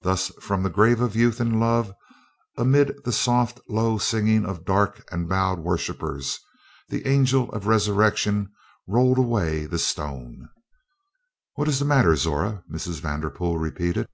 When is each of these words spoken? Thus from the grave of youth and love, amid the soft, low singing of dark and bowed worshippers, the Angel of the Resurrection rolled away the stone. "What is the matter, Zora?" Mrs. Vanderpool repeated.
Thus 0.00 0.32
from 0.40 0.64
the 0.64 0.70
grave 0.70 1.00
of 1.00 1.14
youth 1.14 1.38
and 1.38 1.60
love, 1.60 1.94
amid 2.56 2.96
the 3.04 3.12
soft, 3.12 3.60
low 3.68 3.96
singing 3.96 4.44
of 4.44 4.64
dark 4.64 5.08
and 5.12 5.28
bowed 5.28 5.60
worshippers, 5.60 6.40
the 6.88 7.06
Angel 7.06 7.48
of 7.52 7.62
the 7.62 7.68
Resurrection 7.68 8.50
rolled 8.88 9.18
away 9.18 9.66
the 9.66 9.78
stone. 9.78 10.48
"What 11.54 11.68
is 11.68 11.78
the 11.78 11.84
matter, 11.84 12.16
Zora?" 12.16 12.64
Mrs. 12.68 12.98
Vanderpool 13.00 13.56
repeated. 13.60 14.08